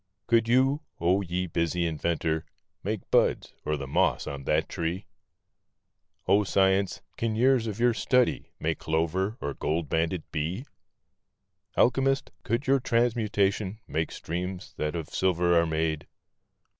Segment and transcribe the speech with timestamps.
[0.25, 2.43] Could you, oh, ye busy inventor,
[2.83, 5.05] make buds, or the moss on that tree?
[6.27, 10.65] Oh, Science, can years of your study make clover or gold banded bee?
[11.77, 16.07] Alchemist, could your transmutation make streams that of silver are made?